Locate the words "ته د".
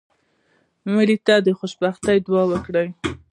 1.25-1.47